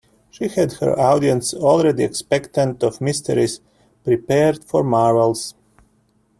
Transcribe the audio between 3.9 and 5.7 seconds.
prepared for marvels.